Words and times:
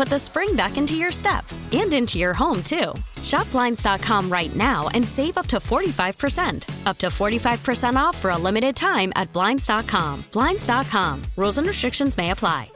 put 0.00 0.08
the 0.08 0.18
spring 0.18 0.56
back 0.56 0.78
into 0.78 0.94
your 0.94 1.12
step 1.12 1.44
and 1.72 1.92
into 1.92 2.16
your 2.18 2.32
home, 2.32 2.62
too. 2.62 2.94
Shop 3.22 3.50
Blinds.com 3.50 4.32
right 4.32 4.56
now 4.56 4.88
and 4.94 5.06
save 5.06 5.36
up 5.36 5.46
to 5.48 5.58
45%. 5.58 6.86
Up 6.86 6.96
to 6.96 7.08
45% 7.08 7.96
off 7.96 8.16
for 8.16 8.30
a 8.30 8.38
limited 8.38 8.74
time 8.74 9.12
at 9.14 9.30
Blinds.com. 9.34 10.24
Blinds.com. 10.32 11.20
Rules 11.36 11.58
and 11.58 11.66
restrictions 11.66 12.16
may 12.16 12.30
apply. 12.30 12.70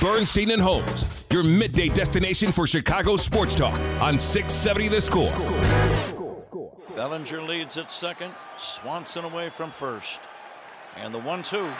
Bernstein 0.00 0.52
and 0.52 0.62
Holmes, 0.62 1.04
your 1.30 1.44
midday 1.44 1.90
destination 1.90 2.50
for 2.50 2.66
Chicago 2.66 3.16
sports 3.16 3.54
talk 3.54 3.78
on 4.00 4.18
670 4.18 4.88
The 4.88 5.00
Score. 5.02 6.72
Bellinger 6.96 7.42
leads 7.42 7.76
at 7.76 7.90
second. 7.90 8.32
Swanson 8.56 9.26
away 9.26 9.50
from 9.50 9.70
first. 9.70 10.20
And 10.96 11.14
the 11.14 11.18
one 11.18 11.42
two. 11.42 11.72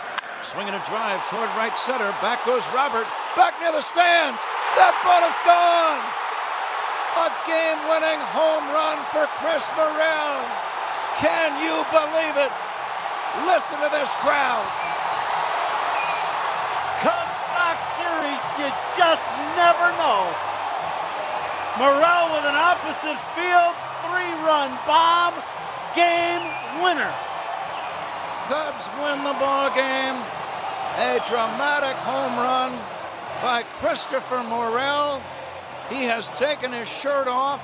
Swinging 0.42 0.74
a 0.74 0.82
drive 0.88 1.22
toward 1.28 1.46
right 1.54 1.76
center. 1.76 2.10
Back 2.24 2.44
goes 2.44 2.66
Robert. 2.74 3.06
Back 3.36 3.54
near 3.60 3.70
the 3.70 3.84
stands. 3.84 4.42
That 4.74 4.96
ball 5.04 5.22
is 5.28 5.38
gone. 5.46 6.02
A 7.12 7.28
game 7.44 7.78
winning 7.92 8.18
home 8.32 8.64
run 8.72 8.98
for 9.12 9.28
Chris 9.38 9.68
Morel. 9.76 10.40
Can 11.20 11.60
you 11.60 11.84
believe 11.92 12.40
it? 12.40 12.50
Listen 13.44 13.78
to 13.84 13.90
this 13.92 14.16
crowd. 14.24 14.64
Cubs 17.04 17.40
Sox 17.52 17.78
series, 18.00 18.42
you 18.58 18.68
just 18.96 19.28
never 19.54 19.92
know. 20.00 20.24
Morel 21.76 22.32
with 22.32 22.48
an 22.48 22.56
opposite 22.56 23.20
field 23.36 23.76
three 24.08 24.32
run 24.42 24.72
bomb. 24.88 25.36
Game 25.94 26.42
winner. 26.82 27.12
Cubs 28.52 28.86
win 29.00 29.24
the 29.24 29.32
ball 29.40 29.70
game. 29.74 30.22
A 30.98 31.24
dramatic 31.26 31.96
home 31.96 32.36
run 32.36 32.78
by 33.40 33.62
Christopher 33.78 34.42
Morel. 34.42 35.22
He 35.88 36.02
has 36.04 36.28
taken 36.28 36.70
his 36.70 36.86
shirt 36.86 37.28
off. 37.28 37.62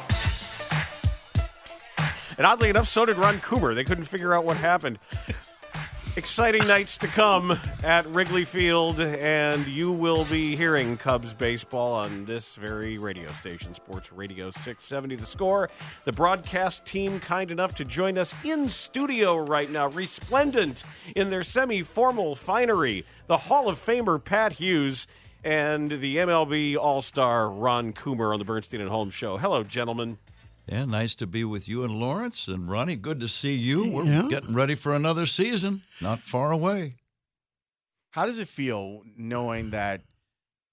And 2.38 2.46
oddly 2.46 2.70
enough, 2.70 2.88
so 2.88 3.04
did 3.04 3.18
Ron 3.18 3.38
Coomer. 3.40 3.74
They 3.74 3.84
couldn't 3.84 4.04
figure 4.04 4.32
out 4.32 4.46
what 4.46 4.56
happened. 4.56 4.98
Exciting 6.18 6.66
nights 6.66 6.98
to 6.98 7.06
come 7.06 7.56
at 7.84 8.04
Wrigley 8.08 8.44
Field, 8.44 9.00
and 9.00 9.64
you 9.68 9.92
will 9.92 10.24
be 10.24 10.56
hearing 10.56 10.96
Cubs 10.96 11.32
baseball 11.32 11.94
on 11.94 12.24
this 12.24 12.56
very 12.56 12.98
radio 12.98 13.30
station, 13.30 13.72
Sports 13.72 14.12
Radio 14.12 14.50
670. 14.50 15.14
The 15.14 15.24
score. 15.24 15.70
The 16.06 16.12
broadcast 16.12 16.84
team 16.84 17.20
kind 17.20 17.52
enough 17.52 17.76
to 17.76 17.84
join 17.84 18.18
us 18.18 18.34
in 18.42 18.68
studio 18.68 19.36
right 19.36 19.70
now, 19.70 19.86
resplendent 19.90 20.82
in 21.14 21.30
their 21.30 21.44
semi 21.44 21.82
formal 21.82 22.34
finery. 22.34 23.04
The 23.28 23.36
Hall 23.36 23.68
of 23.68 23.78
Famer 23.78 24.22
Pat 24.22 24.54
Hughes 24.54 25.06
and 25.44 25.88
the 25.88 26.16
MLB 26.16 26.76
All 26.76 27.00
Star 27.00 27.48
Ron 27.48 27.92
Coomer 27.92 28.32
on 28.32 28.40
the 28.40 28.44
Bernstein 28.44 28.80
and 28.80 28.90
Holmes 28.90 29.14
show. 29.14 29.36
Hello, 29.36 29.62
gentlemen. 29.62 30.18
Yeah, 30.68 30.84
nice 30.84 31.14
to 31.16 31.26
be 31.26 31.44
with 31.44 31.66
you 31.68 31.82
and 31.84 31.94
Laurence 31.98 32.46
and 32.48 32.68
Ronnie. 32.70 32.96
Good 32.96 33.20
to 33.20 33.28
see 33.28 33.54
you. 33.54 33.90
We're 33.90 34.04
Yeah. 34.04 34.26
getting 34.28 34.54
ready 34.54 34.74
for 34.74 34.94
another 34.94 35.24
season, 35.24 35.82
not 36.00 36.18
far 36.20 36.52
away. 36.52 36.96
How 38.10 38.26
does 38.26 38.38
it 38.38 38.48
feel 38.48 39.02
knowing 39.16 39.70
that 39.70 40.02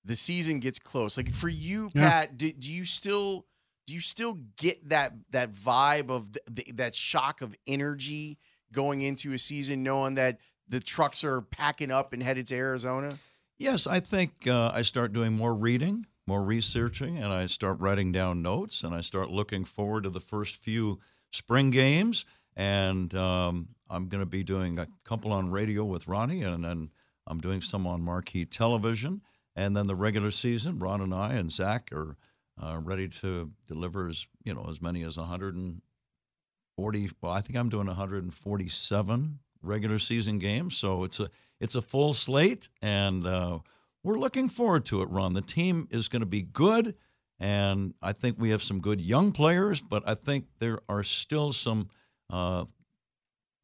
the 0.04 0.16
season 0.16 0.60
gets 0.60 0.80
close? 0.80 1.16
Like 1.18 1.32
for 1.32 1.48
you, 1.50 1.90
Yeah. 1.96 2.10
Pat, 2.10 2.38
do, 2.38 2.52
do 2.52 2.72
you 2.72 2.86
still 2.86 3.46
do 3.88 3.94
you 3.94 4.00
still 4.02 4.40
get 4.58 4.90
that 4.90 5.14
that 5.30 5.54
vibe 5.54 6.10
of 6.10 6.32
the, 6.34 6.42
the, 6.50 6.72
that 6.74 6.96
shock 6.96 7.42
of 7.42 7.56
energy 7.68 8.40
going 8.72 9.02
into 9.02 9.32
a 9.32 9.38
season, 9.38 9.84
knowing 9.84 10.16
that 10.16 10.40
the 10.68 10.80
trucks 10.80 11.24
are 11.24 11.42
packing 11.44 11.92
up 11.92 12.12
and 12.12 12.22
headed 12.24 12.48
to 12.48 12.56
Arizona? 12.56 13.18
Yes, 13.60 13.86
I 13.88 14.00
think 14.00 14.48
uh, 14.48 14.72
I 14.74 14.82
start 14.82 15.14
doing 15.14 15.34
more 15.34 15.54
reading, 15.54 16.08
more 16.28 16.44
researching, 16.44 17.18
and 17.18 17.32
I 17.32 17.46
start 17.46 17.80
writing 17.80 18.12
down 18.12 18.42
notes, 18.42 18.84
and 18.84 18.94
I 18.94 19.02
start 19.02 19.30
looking 19.30 19.64
forward 19.66 20.04
to 20.04 20.10
the 20.10 20.20
first 20.20 20.56
few 20.56 21.00
spring 21.32 21.70
games. 21.70 22.26
And 22.56 23.14
um, 23.14 23.70
I'm 23.90 24.08
going 24.08 24.22
to 24.22 24.26
be 24.26 24.44
doing 24.44 24.80
a 24.80 24.88
couple 25.04 25.32
on 25.32 25.52
radio 25.52 25.84
with 25.84 26.08
Ronnie, 26.08 26.44
and 26.44 26.64
then 26.64 26.90
I'm 27.28 27.40
doing 27.40 27.62
some 27.62 27.86
on 27.86 28.02
marquee 28.02 28.46
television. 28.46 29.22
And 29.56 29.76
then 29.76 29.88
the 29.88 29.96
regular 29.96 30.32
season, 30.32 30.80
Ron 30.80 31.02
and 31.02 31.14
I 31.14 31.34
and 31.34 31.52
Zach 31.52 31.92
are 31.94 32.18
uh, 32.62 32.80
ready 32.82 33.08
to 33.08 33.52
deliver 33.68 34.08
as 34.08 34.26
you 34.44 34.54
know 34.54 34.66
as 34.70 34.82
many 34.82 35.04
as 35.04 35.18
140. 35.18 37.10
Well, 37.22 37.32
I 37.32 37.42
think 37.42 37.58
I'm 37.58 37.70
doing 37.70 37.88
147 37.88 39.40
regular 39.62 40.00
season 40.00 40.40
games, 40.40 40.76
so 40.78 41.04
it's 41.04 41.20
a 41.20 41.30
it's 41.60 41.76
a 41.76 41.82
full 41.82 42.14
slate, 42.14 42.70
and 42.82 43.26
uh, 43.26 43.60
we're 44.06 44.20
looking 44.20 44.50
forward 44.50 44.86
to 44.86 45.02
it. 45.02 45.10
Ron, 45.10 45.34
the 45.34 45.42
team 45.42 45.88
is 45.90 46.08
going 46.08 46.20
to 46.20 46.28
be 46.28 46.44
good, 46.44 46.94
and 47.40 47.96
I 48.04 48.14
think 48.14 48.38
we 48.40 48.52
have 48.52 48.62
some 48.62 48.80
good 48.80 49.02
young 49.02 49.32
players, 49.32 49.82
but 49.82 50.04
I 50.08 50.14
think 50.14 50.46
there 50.60 50.80
are 50.88 51.04
still 51.04 51.52
some. 51.52 51.90
Uh, 52.30 52.66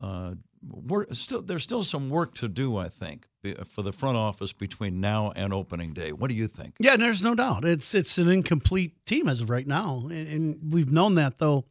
uh, 0.02 0.34
work, 0.68 1.10
still, 1.12 1.44
there's 1.44 1.62
still 1.62 1.84
some 1.84 2.10
work 2.10 2.34
to 2.36 2.48
do, 2.48 2.76
I 2.76 2.90
think, 2.90 3.28
for 3.66 3.84
the 3.84 3.92
front 3.92 4.18
office 4.18 4.52
between 4.52 5.00
now 5.00 5.32
and 5.36 5.54
opening 5.54 5.94
day. 5.94 6.12
What 6.12 6.30
do 6.32 6.36
you 6.36 6.48
think? 6.48 6.76
Yeah, 6.80 6.96
there's 6.96 7.24
no 7.24 7.36
doubt. 7.36 7.64
It's 7.64 7.94
it's 7.94 8.18
an 8.18 8.28
incomplete 8.28 9.06
team 9.06 9.30
as 9.30 9.42
of 9.42 9.52
right 9.52 9.68
now, 9.68 10.08
and, 10.10 10.28
and 10.28 10.74
we've 10.74 10.92
known 10.92 11.16
that 11.16 11.38
though. 11.38 11.66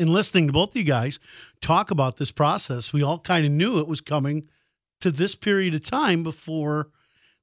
In 0.00 0.12
listening 0.12 0.48
to 0.48 0.52
both 0.52 0.70
of 0.70 0.76
you 0.76 0.82
guys 0.82 1.20
talk 1.60 1.90
about 1.92 2.16
this 2.16 2.32
process, 2.32 2.92
we 2.92 3.04
all 3.04 3.18
kind 3.18 3.44
of 3.44 3.52
knew 3.52 3.78
it 3.78 3.86
was 3.86 4.00
coming 4.00 4.48
to 5.00 5.12
this 5.12 5.36
period 5.36 5.74
of 5.74 5.84
time 5.84 6.24
before 6.24 6.88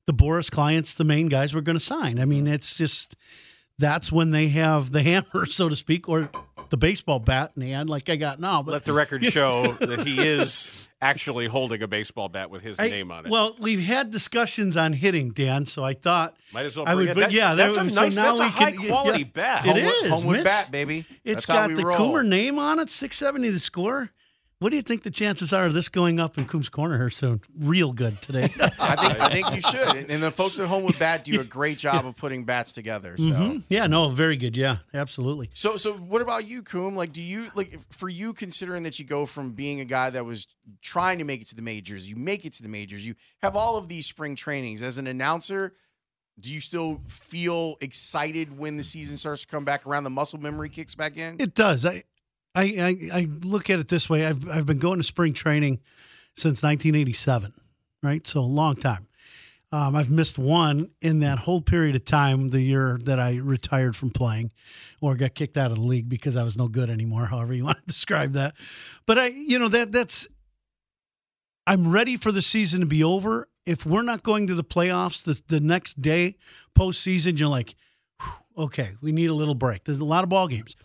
the 0.07 0.13
Boris 0.13 0.49
clients, 0.49 0.93
the 0.93 1.03
main 1.03 1.27
guys, 1.27 1.53
were 1.53 1.61
going 1.61 1.77
to 1.77 1.83
sign. 1.83 2.17
I 2.19 2.25
mean, 2.25 2.47
it's 2.47 2.75
just 2.77 3.15
that's 3.77 4.11
when 4.11 4.31
they 4.31 4.47
have 4.47 4.91
the 4.91 5.03
hammer, 5.03 5.45
so 5.45 5.69
to 5.69 5.75
speak, 5.75 6.09
or 6.09 6.29
the 6.69 6.77
baseball 6.77 7.19
bat 7.19 7.51
in 7.55 7.61
hand, 7.61 7.89
like 7.89 8.09
I 8.09 8.15
got 8.15 8.39
now. 8.39 8.63
But 8.63 8.71
Let 8.71 8.85
the 8.85 8.93
record 8.93 9.23
show 9.23 9.67
that 9.79 10.05
he 10.07 10.19
is 10.27 10.89
actually 10.99 11.45
holding 11.47 11.81
a 11.83 11.87
baseball 11.87 12.27
bat 12.27 12.49
with 12.49 12.63
his 12.63 12.79
I- 12.79 12.87
name 12.87 13.11
on 13.11 13.25
it. 13.27 13.31
Well, 13.31 13.55
we've 13.59 13.79
had 13.83 14.09
discussions 14.09 14.75
on 14.75 14.93
hitting, 14.93 15.29
Dan. 15.31 15.63
So 15.65 15.83
I 15.83 15.93
thought 15.93 16.35
Might 16.53 16.65
as 16.65 16.75
well 16.75 16.87
I 16.87 16.95
bring 16.95 17.07
would. 17.07 17.09
it. 17.09 17.13
But 17.15 17.19
That- 17.21 17.31
yeah, 17.33 17.53
that's 17.53 17.75
there- 17.77 17.85
a 17.85 17.89
so 17.89 18.01
nice- 18.01 18.15
now 18.15 18.35
that's 18.37 18.39
a 18.39 18.43
we 18.43 18.49
can, 18.71 18.77
high-quality 18.81 19.19
yeah, 19.23 19.29
bat. 19.33 19.65
It 19.65 19.69
Homewood- 19.75 19.93
is 20.03 20.09
Homewood 20.09 20.35
Mitch. 20.37 20.45
bat, 20.45 20.71
baby. 20.71 20.99
It's 21.23 21.45
That's 21.45 21.47
how 21.47 21.55
got 21.55 21.67
we 21.69 21.73
the 21.75 21.85
roll. 21.85 21.97
Coomer 21.99 22.25
name 22.25 22.57
on 22.59 22.79
it. 22.79 22.89
Six 22.89 23.15
seventy 23.17 23.49
the 23.49 23.59
score. 23.59 24.09
What 24.59 24.71
do 24.71 24.75
you 24.75 24.81
think 24.81 25.03
the 25.03 25.11
chances 25.11 25.53
are 25.53 25.65
of 25.67 25.75
this 25.75 25.87
going 25.87 26.19
up 26.19 26.35
in 26.39 26.45
Coombs 26.45 26.67
Corner 26.67 26.97
here 26.97 27.11
soon? 27.11 27.41
Real 27.59 27.93
good 27.93 28.19
today. 28.23 28.45
I 28.79 28.95
think 28.95 29.21
I 29.21 29.29
think 29.29 29.55
you 29.55 29.61
should. 29.61 30.09
And- 30.11 30.23
the 30.23 30.31
folks 30.31 30.59
at 30.59 30.67
home 30.67 30.83
with 30.83 30.97
bat 30.97 31.23
do 31.23 31.39
a 31.39 31.43
great 31.43 31.77
job 31.77 32.05
of 32.07 32.17
putting 32.17 32.43
bats 32.43 32.73
together. 32.73 33.15
So. 33.17 33.23
Mhm. 33.29 33.63
Yeah, 33.69 33.85
no, 33.85 34.09
very 34.09 34.35
good. 34.35 34.57
Yeah, 34.57 34.77
absolutely. 34.95 35.51
So, 35.53 35.77
so 35.77 35.93
what 35.93 36.21
about 36.23 36.47
you, 36.47 36.63
Coom? 36.63 36.95
Like, 36.95 37.11
do 37.13 37.21
you 37.21 37.51
like 37.53 37.77
for 37.91 38.09
you 38.09 38.33
considering 38.33 38.81
that 38.83 38.97
you 38.97 39.05
go 39.05 39.27
from 39.27 39.51
being 39.51 39.79
a 39.79 39.85
guy 39.85 40.09
that 40.09 40.25
was 40.25 40.47
trying 40.81 41.19
to 41.19 41.23
make 41.23 41.41
it 41.41 41.47
to 41.49 41.55
the 41.55 41.61
majors, 41.61 42.09
you 42.09 42.15
make 42.15 42.43
it 42.43 42.53
to 42.53 42.63
the 42.63 42.69
majors, 42.69 43.05
you 43.05 43.13
have 43.43 43.55
all 43.55 43.77
of 43.77 43.87
these 43.87 44.07
spring 44.07 44.35
trainings 44.35 44.81
as 44.81 44.97
an 44.97 45.05
announcer. 45.05 45.73
Do 46.39 46.51
you 46.51 46.59
still 46.61 47.01
feel 47.07 47.75
excited 47.79 48.57
when 48.57 48.77
the 48.77 48.83
season 48.83 49.17
starts 49.17 49.41
to 49.41 49.47
come 49.47 49.65
back 49.65 49.85
around? 49.85 50.03
The 50.03 50.09
muscle 50.09 50.39
memory 50.39 50.69
kicks 50.69 50.95
back 50.95 51.15
in. 51.15 51.35
It 51.39 51.53
does. 51.53 51.85
I, 51.85 52.03
I, 52.57 52.63
I, 52.63 53.19
I 53.19 53.27
look 53.43 53.69
at 53.69 53.79
it 53.79 53.87
this 53.87 54.09
way. 54.09 54.25
I've, 54.25 54.49
I've 54.49 54.65
been 54.65 54.79
going 54.79 54.97
to 54.97 55.03
spring 55.03 55.33
training 55.33 55.79
since 56.35 56.63
1987, 56.63 57.53
right? 58.01 58.25
So 58.25 58.39
a 58.39 58.41
long 58.41 58.75
time. 58.75 59.07
Um, 59.71 59.95
I've 59.95 60.09
missed 60.09 60.39
one 60.39 60.89
in 61.01 61.19
that 61.19 61.39
whole 61.39 61.61
period 61.61 61.95
of 61.95 62.05
time, 62.05 62.49
the 62.49 62.61
year 62.61 62.97
that 63.03 63.19
I 63.19 63.35
retired 63.35 63.95
from 63.95 64.11
playing 64.11 64.51
or 65.01 65.15
got 65.15 65.35
kicked 65.35 65.57
out 65.57 65.71
of 65.71 65.77
the 65.77 65.83
league 65.83 66.09
because 66.09 66.35
I 66.35 66.43
was 66.43 66.57
no 66.57 66.67
good 66.67 66.89
anymore, 66.89 67.25
however 67.29 67.53
you 67.53 67.65
want 67.65 67.77
to 67.77 67.85
describe 67.85 68.31
that. 68.31 68.55
But 69.05 69.19
I, 69.19 69.27
you 69.27 69.59
know, 69.59 69.67
that 69.67 69.91
that's, 69.91 70.27
I'm 71.67 71.91
ready 71.91 72.15
for 72.17 72.31
the 72.31 72.41
season 72.41 72.79
to 72.79 72.85
be 72.85 73.03
over. 73.03 73.49
If 73.65 73.85
we're 73.85 74.03
not 74.03 74.23
going 74.23 74.47
to 74.47 74.55
the 74.55 74.63
playoffs 74.63 75.23
the, 75.23 75.39
the 75.47 75.59
next 75.59 76.01
day, 76.01 76.37
postseason, 76.75 77.37
you're 77.37 77.49
like, 77.49 77.75
okay, 78.57 78.91
we 79.01 79.11
need 79.11 79.29
a 79.29 79.33
little 79.33 79.53
break. 79.53 79.83
There's 79.83 79.99
a 79.99 80.05
lot 80.05 80.23
of 80.23 80.29
ball 80.29 80.47
games. 80.47 80.77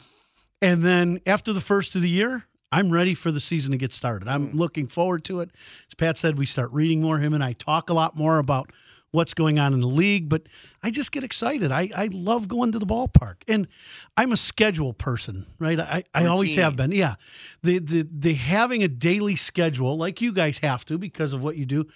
And 0.62 0.82
then 0.82 1.20
after 1.26 1.52
the 1.52 1.60
first 1.60 1.94
of 1.96 2.02
the 2.02 2.08
year, 2.08 2.46
I'm 2.70 2.90
ready 2.90 3.12
for 3.14 3.30
the 3.30 3.40
season 3.40 3.72
to 3.72 3.78
get 3.78 3.92
started. 3.92 4.28
I'm 4.28 4.48
mm. 4.48 4.54
looking 4.54 4.86
forward 4.86 5.24
to 5.24 5.40
it. 5.40 5.50
As 5.88 5.94
Pat 5.94 6.16
said, 6.16 6.38
we 6.38 6.46
start 6.46 6.72
reading 6.72 7.02
more. 7.02 7.18
Him 7.18 7.34
and 7.34 7.44
I 7.44 7.52
talk 7.52 7.90
a 7.90 7.94
lot 7.94 8.16
more 8.16 8.38
about 8.38 8.70
what's 9.10 9.34
going 9.34 9.58
on 9.58 9.74
in 9.74 9.80
the 9.80 9.86
league, 9.86 10.30
but 10.30 10.44
I 10.82 10.90
just 10.90 11.12
get 11.12 11.22
excited. 11.22 11.70
I, 11.70 11.90
I 11.94 12.08
love 12.10 12.48
going 12.48 12.72
to 12.72 12.78
the 12.78 12.86
ballpark. 12.86 13.42
And 13.46 13.68
I'm 14.16 14.32
a 14.32 14.38
schedule 14.38 14.94
person, 14.94 15.44
right? 15.58 15.78
I, 15.78 16.04
I 16.14 16.26
always 16.26 16.56
have 16.56 16.76
been. 16.76 16.92
Yeah. 16.92 17.16
The, 17.62 17.78
the 17.78 18.08
the 18.10 18.34
having 18.34 18.82
a 18.82 18.88
daily 18.88 19.36
schedule, 19.36 19.98
like 19.98 20.22
you 20.22 20.32
guys 20.32 20.58
have 20.58 20.86
to 20.86 20.96
because 20.96 21.34
of 21.34 21.44
what 21.44 21.56
you 21.56 21.66
do. 21.66 21.86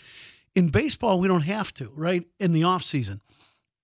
In 0.55 0.69
baseball, 0.69 1.19
we 1.21 1.29
don't 1.29 1.43
have 1.43 1.73
to, 1.75 1.91
right? 1.95 2.27
In 2.39 2.53
the 2.53 2.65
off 2.65 2.83
season. 2.83 3.23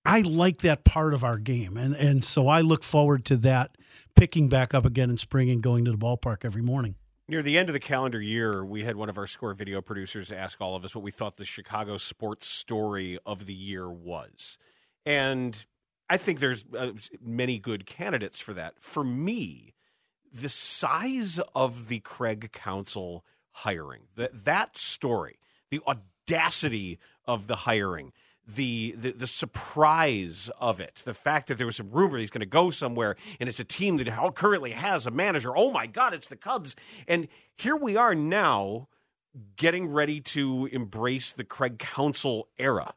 I 0.05 0.21
like 0.21 0.59
that 0.59 0.83
part 0.83 1.13
of 1.13 1.23
our 1.23 1.39
game. 1.39 1.75
And 1.75 1.95
and 1.95 2.23
so 2.23 2.47
I 2.47 2.61
look 2.61 2.83
forward 2.83 3.25
to 3.25 3.37
that 3.37 3.77
picking 4.15 4.49
back 4.49 4.73
up 4.73 4.85
again 4.85 5.09
in 5.09 5.17
spring 5.17 5.49
and 5.49 5.61
going 5.61 5.85
to 5.85 5.91
the 5.91 5.97
ballpark 5.97 6.45
every 6.45 6.61
morning. 6.61 6.95
Near 7.27 7.41
the 7.41 7.57
end 7.57 7.69
of 7.69 7.73
the 7.73 7.79
calendar 7.79 8.21
year, 8.21 8.65
we 8.65 8.83
had 8.83 8.95
one 8.95 9.09
of 9.09 9.17
our 9.17 9.27
score 9.27 9.53
video 9.53 9.81
producers 9.81 10.31
ask 10.31 10.59
all 10.59 10.75
of 10.75 10.83
us 10.83 10.93
what 10.93 11.03
we 11.03 11.11
thought 11.11 11.37
the 11.37 11.45
Chicago 11.45 11.97
sports 11.97 12.45
story 12.45 13.17
of 13.25 13.45
the 13.45 13.53
year 13.53 13.89
was. 13.89 14.57
And 15.05 15.65
I 16.09 16.17
think 16.17 16.39
there's 16.39 16.65
uh, 16.77 16.91
many 17.21 17.59
good 17.59 17.85
candidates 17.85 18.41
for 18.41 18.53
that. 18.53 18.75
For 18.79 19.03
me, 19.03 19.73
the 20.33 20.49
size 20.49 21.39
of 21.55 21.87
the 21.87 21.99
Craig 21.99 22.51
Counsell 22.51 23.23
hiring, 23.51 24.03
that 24.15 24.45
that 24.45 24.77
story, 24.77 25.39
the 25.69 25.81
audacity 25.87 26.99
of 27.25 27.47
the 27.47 27.55
hiring, 27.55 28.11
the, 28.45 28.93
the 28.97 29.11
the 29.11 29.27
surprise 29.27 30.49
of 30.59 30.79
it, 30.79 31.01
the 31.05 31.13
fact 31.13 31.47
that 31.47 31.57
there 31.57 31.65
was 31.65 31.77
some 31.77 31.89
rumor 31.91 32.17
he's 32.17 32.29
going 32.29 32.41
to 32.41 32.45
go 32.45 32.71
somewhere, 32.71 33.15
and 33.39 33.47
it's 33.47 33.59
a 33.59 33.63
team 33.63 33.97
that 33.97 34.35
currently 34.35 34.71
has 34.71 35.05
a 35.05 35.11
manager. 35.11 35.55
Oh 35.55 35.71
my 35.71 35.87
God, 35.87 36.13
it's 36.13 36.27
the 36.27 36.35
Cubs, 36.35 36.75
and 37.07 37.27
here 37.55 37.75
we 37.75 37.95
are 37.95 38.13
now, 38.13 38.89
getting 39.55 39.87
ready 39.87 40.19
to 40.19 40.67
embrace 40.71 41.31
the 41.31 41.43
Craig 41.43 41.79
Counsell 41.79 42.49
era, 42.59 42.93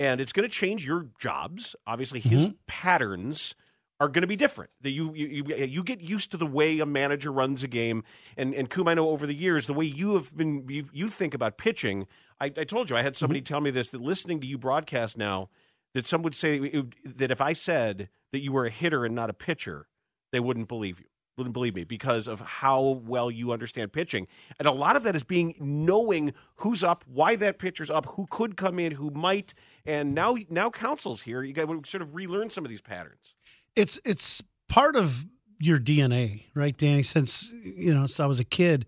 and 0.00 0.20
it's 0.20 0.32
going 0.32 0.48
to 0.48 0.54
change 0.54 0.86
your 0.86 1.08
jobs. 1.18 1.76
Obviously, 1.86 2.20
his 2.20 2.46
mm-hmm. 2.46 2.56
patterns 2.66 3.54
are 4.00 4.08
going 4.08 4.22
to 4.22 4.28
be 4.28 4.36
different. 4.36 4.70
That 4.82 4.90
you, 4.90 5.12
you 5.14 5.26
you 5.26 5.64
you 5.66 5.82
get 5.82 6.00
used 6.00 6.30
to 6.30 6.36
the 6.36 6.46
way 6.46 6.78
a 6.78 6.86
manager 6.86 7.32
runs 7.32 7.62
a 7.62 7.68
game, 7.68 8.04
and 8.36 8.54
and 8.54 8.70
Coom, 8.70 8.88
I 8.88 8.94
know 8.94 9.08
over 9.08 9.26
the 9.26 9.34
years 9.34 9.66
the 9.66 9.74
way 9.74 9.86
you 9.86 10.14
have 10.14 10.36
been 10.36 10.68
you, 10.68 10.86
you 10.92 11.08
think 11.08 11.34
about 11.34 11.58
pitching. 11.58 12.06
I, 12.40 12.46
I 12.46 12.64
told 12.64 12.90
you 12.90 12.96
I 12.96 13.02
had 13.02 13.16
somebody 13.16 13.40
mm-hmm. 13.40 13.52
tell 13.52 13.60
me 13.60 13.70
this 13.70 13.90
that 13.90 14.00
listening 14.00 14.40
to 14.40 14.46
you 14.46 14.58
broadcast 14.58 15.18
now 15.18 15.48
that 15.94 16.06
some 16.06 16.22
would 16.22 16.34
say 16.34 16.58
it- 16.58 17.18
that 17.18 17.30
if 17.30 17.40
I 17.40 17.52
said 17.52 18.08
that 18.32 18.40
you 18.40 18.52
were 18.52 18.66
a 18.66 18.70
hitter 18.70 19.04
and 19.04 19.14
not 19.14 19.30
a 19.30 19.34
pitcher, 19.34 19.88
they 20.32 20.40
wouldn't 20.40 20.68
believe 20.68 21.00
you. 21.00 21.06
Wouldn't 21.36 21.54
believe 21.54 21.76
me 21.76 21.84
because 21.84 22.26
of 22.26 22.40
how 22.40 23.00
well 23.06 23.30
you 23.30 23.52
understand 23.52 23.92
pitching, 23.92 24.26
and 24.58 24.66
a 24.66 24.72
lot 24.72 24.96
of 24.96 25.04
that 25.04 25.14
is 25.14 25.22
being 25.22 25.54
knowing 25.60 26.32
who's 26.56 26.82
up, 26.82 27.04
why 27.06 27.36
that 27.36 27.60
pitcher's 27.60 27.90
up, 27.90 28.06
who 28.06 28.26
could 28.28 28.56
come 28.56 28.80
in, 28.80 28.90
who 28.90 29.12
might, 29.12 29.54
and 29.86 30.16
now 30.16 30.36
now 30.50 30.68
Counsell's 30.68 31.22
here. 31.22 31.44
You 31.44 31.52
got 31.52 31.66
to 31.66 31.88
sort 31.88 32.02
of 32.02 32.12
relearn 32.12 32.50
some 32.50 32.64
of 32.64 32.70
these 32.70 32.80
patterns. 32.80 33.36
It's 33.78 34.00
it's 34.04 34.42
part 34.68 34.96
of 34.96 35.24
your 35.60 35.78
DNA, 35.78 36.44
right, 36.54 36.76
Danny? 36.76 37.02
Since 37.02 37.50
you 37.62 37.94
know, 37.94 38.02
since 38.02 38.20
I 38.20 38.26
was 38.26 38.40
a 38.40 38.44
kid, 38.44 38.86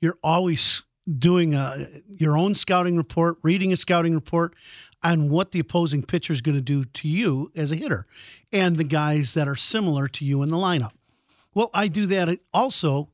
you're 0.00 0.18
always 0.22 0.82
doing 1.18 1.54
a, 1.54 1.86
your 2.08 2.36
own 2.36 2.54
scouting 2.54 2.96
report, 2.96 3.36
reading 3.42 3.72
a 3.72 3.76
scouting 3.76 4.14
report 4.14 4.54
on 5.02 5.30
what 5.30 5.52
the 5.52 5.60
opposing 5.60 6.02
pitcher 6.02 6.32
is 6.32 6.40
going 6.40 6.54
to 6.54 6.60
do 6.60 6.84
to 6.84 7.08
you 7.08 7.50
as 7.56 7.72
a 7.72 7.76
hitter, 7.76 8.06
and 8.52 8.76
the 8.76 8.84
guys 8.84 9.34
that 9.34 9.48
are 9.48 9.56
similar 9.56 10.08
to 10.08 10.24
you 10.24 10.42
in 10.42 10.48
the 10.48 10.56
lineup. 10.56 10.92
Well, 11.54 11.70
I 11.72 11.88
do 11.88 12.06
that 12.06 12.38
also 12.52 13.10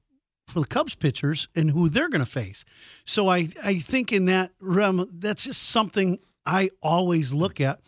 for 0.46 0.60
the 0.60 0.66
Cubs 0.66 0.94
pitchers 0.94 1.48
and 1.54 1.70
who 1.70 1.90
they're 1.90 2.08
going 2.08 2.24
to 2.24 2.30
face. 2.30 2.64
So 3.04 3.28
I 3.28 3.48
I 3.62 3.78
think 3.78 4.12
in 4.12 4.24
that 4.26 4.50
realm, 4.60 5.06
that's 5.12 5.44
just 5.44 5.62
something 5.62 6.18
I 6.46 6.70
always 6.82 7.34
look 7.34 7.60
at. 7.60 7.80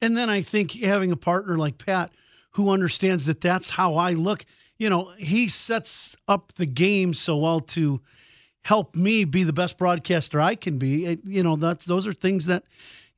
And 0.00 0.16
then 0.16 0.30
I 0.30 0.42
think 0.42 0.72
having 0.72 1.12
a 1.12 1.16
partner 1.16 1.56
like 1.56 1.78
Pat 1.78 2.12
who 2.58 2.70
understands 2.70 3.24
that 3.26 3.40
that's 3.40 3.70
how 3.70 3.94
I 3.94 4.10
look, 4.12 4.44
you 4.78 4.90
know, 4.90 5.12
he 5.16 5.48
sets 5.48 6.16
up 6.26 6.52
the 6.54 6.66
game 6.66 7.14
so 7.14 7.36
well 7.38 7.60
to 7.60 8.00
help 8.64 8.96
me 8.96 9.24
be 9.24 9.44
the 9.44 9.52
best 9.52 9.78
broadcaster 9.78 10.40
I 10.40 10.56
can 10.56 10.76
be. 10.76 11.06
It- 11.06 11.24
you 11.24 11.42
know, 11.44 11.54
that's 11.56 11.84
those 11.86 12.06
are 12.08 12.12
things 12.12 12.46
that, 12.46 12.64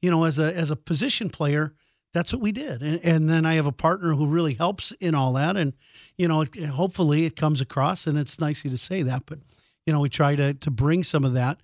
you 0.03 0.11
know, 0.11 0.25
as 0.25 0.39
a 0.39 0.55
as 0.55 0.71
a 0.71 0.77
position 0.77 1.31
player, 1.31 1.73
that's 2.13 2.33
what 2.35 2.43
we 2.43 2.53
did. 2.53 2.83
And, 2.83 3.01
and 3.05 3.29
then 3.31 3.47
I 3.47 3.55
have 3.55 3.67
a 3.67 3.73
partner 3.73 4.15
who 4.15 4.27
really 4.27 4.55
helps 4.55 4.93
in 5.01 5.15
all 5.15 5.33
that. 5.35 5.57
And, 5.57 5.73
you 6.19 6.29
know, 6.29 6.43
it, 6.43 6.55
hopefully 6.67 7.25
it 7.25 7.35
comes 7.37 7.61
across 7.63 8.07
and 8.07 8.19
it's 8.19 8.39
nice 8.41 8.63
to 8.63 8.77
say 8.77 9.03
that, 9.03 9.23
but 9.27 9.39
you 9.87 9.93
know, 9.95 10.01
we 10.01 10.09
try 10.11 10.37
to 10.37 10.53
to 10.55 10.71
bring 10.71 11.03
some 11.03 11.25
of 11.25 11.33
that 11.33 11.59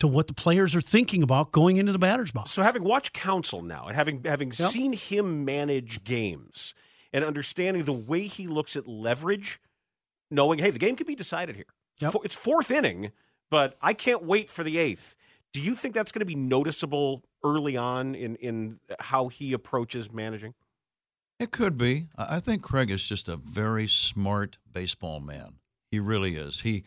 to 0.00 0.08
what 0.08 0.26
the 0.26 0.34
players 0.34 0.74
are 0.74 0.80
thinking 0.80 1.22
about 1.22 1.52
going 1.52 1.76
into 1.76 1.92
the 1.92 1.98
batter's 1.98 2.32
box. 2.32 2.50
So 2.50 2.62
having 2.64 2.82
watched 2.82 3.12
Counsell 3.12 3.62
now 3.62 3.86
and 3.86 3.94
having 3.96 4.22
having 4.24 4.48
Yep. 4.48 4.70
seen 4.70 4.92
him 4.94 5.44
manage 5.44 6.02
games 6.04 6.74
and 7.12 7.24
understanding 7.24 7.84
the 7.84 7.92
way 7.92 8.26
he 8.26 8.46
looks 8.46 8.76
at 8.76 8.86
leverage, 8.86 9.60
knowing 10.30 10.58
hey 10.58 10.70
the 10.70 10.78
game 10.78 10.96
could 10.96 11.06
be 11.06 11.14
decided 11.14 11.56
here. 11.56 11.66
It's 11.96 12.02
Yep. 12.02 12.24
It's 12.24 12.34
fourth 12.34 12.70
inning, 12.70 13.12
but 13.50 13.76
I 13.80 13.94
can't 13.94 14.24
wait 14.24 14.50
for 14.50 14.64
the 14.64 14.78
eighth. 14.78 15.16
Do 15.52 15.60
you 15.60 15.74
think 15.74 15.94
that's 15.94 16.12
going 16.12 16.20
to 16.20 16.26
be 16.26 16.34
noticeable 16.34 17.22
early 17.44 17.76
on 17.76 18.14
in 18.14 18.36
in 18.36 18.80
how 18.98 19.28
he 19.28 19.52
approaches 19.52 20.12
managing? 20.12 20.54
It 21.38 21.50
could 21.50 21.76
be. 21.76 22.08
I 22.16 22.36
I 22.36 22.40
think 22.40 22.62
Craig 22.62 22.90
is 22.90 23.06
just 23.06 23.28
a 23.28 23.36
very 23.36 23.86
smart 23.86 24.58
baseball 24.70 25.20
man. 25.20 25.54
He 25.90 26.00
really 26.00 26.36
is. 26.36 26.60
He 26.60 26.84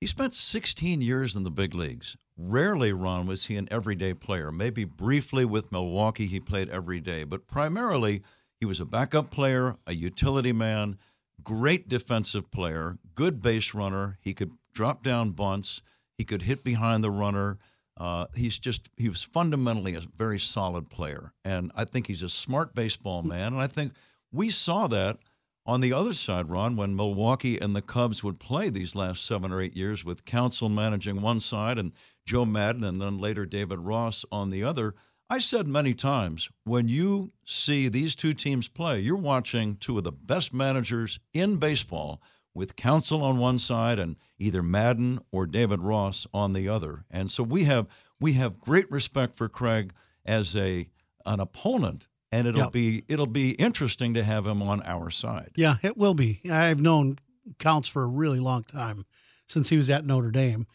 he 0.00 0.06
spent 0.06 0.32
16 0.32 1.02
years 1.02 1.34
in 1.34 1.42
the 1.42 1.50
big 1.50 1.74
leagues. 1.74 2.16
Rarely, 2.36 2.92
Ron, 2.92 3.26
was 3.26 3.46
he 3.46 3.56
an 3.56 3.66
everyday 3.68 4.14
player. 4.14 4.52
Maybe 4.52 4.84
briefly 4.84 5.44
with 5.44 5.72
Milwaukee, 5.72 6.26
he 6.26 6.38
played 6.38 6.68
every 6.68 7.00
day, 7.00 7.24
but 7.24 7.48
primarily 7.48 8.22
he 8.60 8.66
was 8.66 8.80
a 8.80 8.84
backup 8.84 9.30
player, 9.30 9.76
a 9.86 9.94
utility 9.94 10.52
man, 10.52 10.98
great 11.42 11.88
defensive 11.88 12.50
player, 12.50 12.98
good 13.14 13.40
base 13.40 13.74
runner. 13.74 14.18
He 14.20 14.34
could 14.34 14.52
drop 14.74 15.02
down 15.02 15.30
bunts. 15.30 15.82
He 16.16 16.24
could 16.24 16.42
hit 16.42 16.64
behind 16.64 17.04
the 17.04 17.10
runner. 17.10 17.58
Uh, 17.96 18.26
he's 18.34 18.58
just 18.58 18.88
he 18.96 19.08
was 19.08 19.22
fundamentally 19.22 19.94
a 19.94 20.00
very 20.16 20.38
solid 20.38 20.88
player, 20.88 21.32
and 21.44 21.72
I 21.74 21.84
think 21.84 22.06
he's 22.06 22.22
a 22.22 22.28
smart 22.28 22.74
baseball 22.74 23.22
man. 23.22 23.54
And 23.54 23.62
I 23.62 23.66
think 23.66 23.92
we 24.32 24.50
saw 24.50 24.86
that 24.88 25.18
on 25.66 25.80
the 25.80 25.92
other 25.92 26.12
side, 26.12 26.48
Ron, 26.48 26.76
when 26.76 26.96
Milwaukee 26.96 27.58
and 27.58 27.74
the 27.74 27.82
Cubs 27.82 28.22
would 28.22 28.38
play 28.38 28.70
these 28.70 28.94
last 28.94 29.24
seven 29.24 29.52
or 29.52 29.60
eight 29.60 29.76
years 29.76 30.04
with 30.04 30.24
Counsell 30.24 30.68
managing 30.68 31.20
one 31.20 31.40
side 31.40 31.76
and 31.76 31.92
Joe 32.24 32.44
Maddon 32.44 32.84
and 32.84 33.00
then 33.02 33.18
later 33.18 33.44
David 33.44 33.80
Ross 33.80 34.24
on 34.30 34.50
the 34.50 34.64
other. 34.64 34.94
I 35.30 35.38
said 35.38 35.66
many 35.68 35.92
times 35.94 36.48
when 36.64 36.88
you 36.88 37.32
see 37.44 37.88
these 37.88 38.14
two 38.14 38.32
teams 38.32 38.66
play, 38.68 39.00
you're 39.00 39.16
watching 39.16 39.76
two 39.76 39.98
of 39.98 40.04
the 40.04 40.12
best 40.12 40.54
managers 40.54 41.20
in 41.34 41.56
baseball 41.56 42.22
with 42.54 42.76
Counsell 42.76 43.22
on 43.22 43.36
one 43.38 43.58
side 43.58 43.98
and 43.98 44.16
either 44.38 44.62
Maddon 44.62 45.20
or 45.30 45.46
David 45.46 45.80
Ross 45.80 46.26
on 46.32 46.54
the 46.54 46.68
other. 46.68 47.04
And 47.10 47.30
so 47.30 47.42
we 47.42 47.64
have 47.64 47.86
we 48.20 48.32
have 48.34 48.58
great 48.58 48.90
respect 48.90 49.36
for 49.36 49.48
Craig 49.48 49.92
as 50.24 50.56
a 50.56 50.88
an 51.26 51.40
opponent, 51.40 52.06
and 52.32 52.48
it'll 52.48 52.62
Yep. 52.62 52.72
be 52.72 53.04
it'll 53.06 53.26
be 53.26 53.50
interesting 53.52 54.14
to 54.14 54.24
have 54.24 54.46
him 54.46 54.62
on 54.62 54.82
our 54.82 55.10
side. 55.10 55.50
Yeah, 55.56 55.76
it 55.82 55.98
will 55.98 56.14
be. 56.14 56.40
I've 56.50 56.80
known 56.80 57.18
Counts 57.58 57.86
for 57.88 58.02
a 58.02 58.08
really 58.08 58.40
long 58.40 58.62
time. 58.62 59.04
since 59.46 59.70
he 59.70 59.76
was 59.78 59.88
at 59.88 60.04
Notre 60.04 60.30
Dame. 60.30 60.66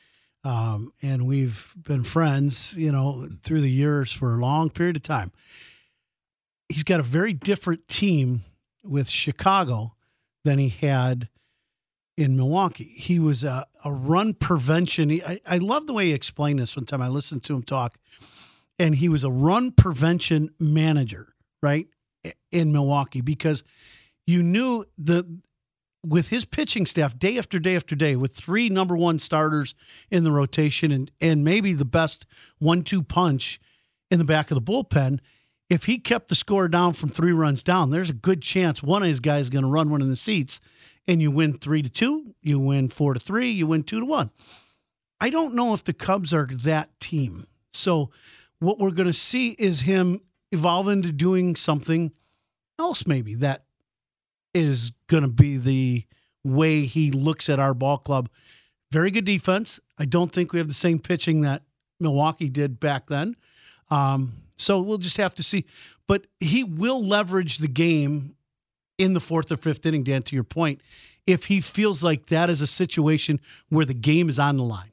Um, 0.44 0.92
and 1.02 1.26
we've 1.26 1.74
been 1.82 2.04
friends, 2.04 2.76
you 2.78 2.92
know, 2.92 3.30
through 3.44 3.62
the 3.62 3.72
years 3.72 4.12
for 4.12 4.34
a 4.34 4.38
long 4.38 4.70
period 4.70 4.98
of 4.98 5.02
time. 5.02 5.32
He's 6.68 6.84
got 6.84 7.00
a 7.00 7.04
very 7.04 7.34
different 7.34 7.88
team 7.88 8.42
with 8.84 9.08
Chicago 9.08 9.96
than 10.44 10.60
he 10.60 10.70
had 10.70 11.30
in 12.18 12.36
Milwaukee. 12.36 12.96
He 12.98 13.20
was 13.20 13.44
a, 13.44 13.66
a 13.86 13.94
run 13.94 14.34
prevention. 14.34 15.12
I, 15.26 15.40
I 15.48 15.58
love 15.58 15.88
the 15.88 15.94
way 15.94 16.08
he 16.08 16.14
explained 16.14 16.60
this 16.60 16.76
one 16.76 16.86
time. 16.86 17.02
I 17.02 17.08
listened 17.08 17.44
to 17.44 17.56
him 17.56 17.64
talk, 17.64 17.96
and 18.78 18.96
he 18.96 19.10
was 19.10 19.24
a 19.24 19.32
run 19.32 19.72
prevention 19.72 20.50
manager, 20.60 21.30
right, 21.62 21.88
in 22.52 22.72
Milwaukee 22.72 23.22
because 23.22 23.64
you 24.28 24.44
knew 24.44 24.86
the 24.98 25.40
with 26.06 26.30
his 26.30 26.46
pitching 26.46 26.86
staff 26.86 27.18
day 27.18 27.38
after 27.38 27.60
day 27.60 27.76
after 27.76 27.96
day 27.96 28.16
with 28.16 28.34
three 28.34 28.70
number 28.70 28.96
one 28.96 29.20
starters 29.20 29.74
in 30.12 30.24
the 30.24 30.32
rotation 30.32 30.92
and 30.92 31.12
and 31.22 31.44
maybe 31.44 31.74
the 31.74 31.86
best 31.86 32.26
one 32.60 32.84
two 32.84 33.02
punch 33.02 33.60
in 34.12 34.20
the 34.20 34.26
back 34.26 34.52
of 34.52 34.56
the 34.56 34.62
bullpen 34.62 35.20
if 35.70 35.86
he 35.86 35.98
kept 35.98 36.28
the 36.28 36.36
score 36.36 36.68
down 36.68 36.94
from 36.94 37.10
three 37.10 37.32
runs 37.32 37.64
down 37.64 37.90
there's 37.90 38.10
a 38.10 38.14
good 38.14 38.42
chance 38.42 38.84
one 38.84 39.02
of 39.02 39.08
his 39.08 39.20
guys 39.20 39.42
is 39.46 39.50
going 39.50 39.64
to 39.64 39.72
run 39.72 39.90
one 39.90 40.02
in 40.02 40.10
the 40.10 40.16
seats 40.16 40.60
and 41.08 41.22
you 41.22 41.32
win 41.32 41.58
three 41.58 41.82
to 41.82 41.90
two 41.90 42.36
you 42.42 42.60
win 42.60 42.88
four 42.88 43.14
to 43.14 43.20
three 43.20 43.50
you 43.50 43.68
win 43.68 43.84
two 43.84 44.00
to 44.00 44.06
one. 44.06 44.30
I 45.20 45.30
don't 45.30 45.56
know 45.56 45.74
if 45.74 45.84
the 45.84 45.94
cubs 45.94 46.34
are 46.34 46.48
that 46.48 47.00
team. 47.00 47.48
So 47.72 48.12
what 48.60 48.78
we're 48.80 48.92
going 48.92 49.08
to 49.08 49.14
see 49.14 49.52
is 49.52 49.82
him 49.82 50.20
evolve 50.52 50.90
into 50.90 51.12
doing 51.12 51.56
something 51.56 52.12
else 52.78 53.08
maybe 53.08 53.36
that 53.36 53.64
is 54.54 54.92
going 55.08 55.24
to 55.24 55.30
be 55.30 55.58
the 55.58 56.06
way 56.44 56.82
he 56.82 57.12
looks 57.12 57.50
at 57.50 57.60
our 57.60 57.74
ball 57.74 57.98
club. 57.98 58.30
Very 58.92 59.12
good 59.12 59.26
defense. 59.26 59.80
I 59.98 60.06
don't 60.06 60.32
think 60.32 60.54
we 60.54 60.60
have 60.60 60.68
the 60.68 60.74
same 60.74 61.00
pitching 61.00 61.42
that 61.42 61.64
Milwaukee 62.00 62.50
did 62.50 62.80
back 62.80 63.08
then. 63.08 63.36
Um, 63.90 64.34
so 64.58 64.82
we'll 64.82 64.98
just 64.98 65.18
have 65.18 65.36
to 65.36 65.44
see. 65.44 65.66
But 66.08 66.28
he 66.40 66.64
will 66.64 67.04
leverage 67.04 67.58
the 67.58 67.68
game 67.68 68.36
in 68.98 69.14
the 69.14 69.20
fourth 69.20 69.52
or 69.52 69.58
fifth 69.58 69.86
inning, 69.86 70.04
Dan, 70.04 70.24
to 70.24 70.36
your 70.36 70.44
point, 70.44 70.82
if 71.26 71.46
he 71.46 71.62
feels 71.62 72.04
like 72.04 72.28
that 72.28 72.50
is 72.50 72.62
a 72.62 72.68
situation 72.68 73.40
where 73.70 73.86
the 73.86 73.94
game 73.94 74.30
is 74.30 74.38
on 74.38 74.58
the 74.58 74.64
line. 74.64 74.93